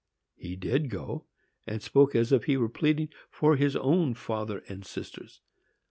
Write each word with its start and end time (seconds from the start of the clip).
He 0.35 0.55
did 0.55 0.89
go, 0.89 1.25
and 1.67 1.79
spoke 1.79 2.15
as 2.15 2.31
if 2.31 2.45
he 2.45 2.57
were 2.57 2.69
pleading 2.69 3.09
for 3.29 3.55
his 3.55 3.75
own 3.75 4.15
father 4.15 4.63
and 4.67 4.83
sisters. 4.83 5.41